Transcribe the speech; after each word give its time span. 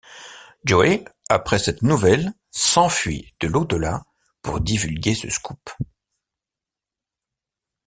Joe, 0.65 1.01
après 1.29 1.59
cette 1.59 1.83
nouvelle 1.83 2.33
s'enfuit 2.49 3.35
de 3.39 3.47
l'au-delà 3.47 4.03
pour 4.41 4.59
divulguer 4.59 5.13
ce 5.13 5.29
scoop. 5.29 5.69